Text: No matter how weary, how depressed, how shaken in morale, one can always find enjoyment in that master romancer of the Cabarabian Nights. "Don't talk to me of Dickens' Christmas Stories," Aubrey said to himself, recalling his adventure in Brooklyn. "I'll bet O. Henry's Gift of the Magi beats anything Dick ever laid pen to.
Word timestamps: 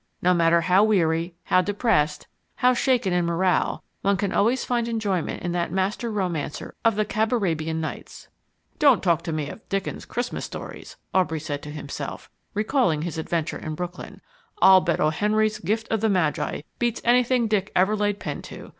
No 0.19 0.33
matter 0.33 0.61
how 0.61 0.83
weary, 0.83 1.35
how 1.43 1.61
depressed, 1.61 2.25
how 2.55 2.73
shaken 2.73 3.13
in 3.13 3.23
morale, 3.23 3.83
one 4.01 4.17
can 4.17 4.33
always 4.33 4.65
find 4.65 4.87
enjoyment 4.87 5.43
in 5.43 5.51
that 5.51 5.71
master 5.71 6.11
romancer 6.11 6.73
of 6.83 6.95
the 6.95 7.05
Cabarabian 7.05 7.79
Nights. 7.79 8.27
"Don't 8.79 9.03
talk 9.03 9.21
to 9.21 9.31
me 9.31 9.47
of 9.47 9.61
Dickens' 9.69 10.05
Christmas 10.05 10.43
Stories," 10.43 10.97
Aubrey 11.13 11.39
said 11.39 11.61
to 11.61 11.69
himself, 11.69 12.31
recalling 12.55 13.03
his 13.03 13.19
adventure 13.19 13.59
in 13.59 13.75
Brooklyn. 13.75 14.21
"I'll 14.59 14.81
bet 14.81 14.99
O. 14.99 15.11
Henry's 15.11 15.59
Gift 15.59 15.87
of 15.91 16.01
the 16.01 16.09
Magi 16.09 16.61
beats 16.79 17.01
anything 17.03 17.47
Dick 17.47 17.71
ever 17.75 17.95
laid 17.95 18.19
pen 18.19 18.41
to. 18.41 18.69